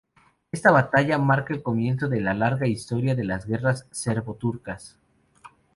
[0.51, 4.97] Esta batalla marca el comienzo de la larga historia de las guerras serbo-turcas.